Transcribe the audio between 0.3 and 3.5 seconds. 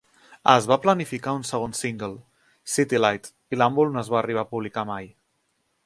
Es va planificar un segon single, "City Lights",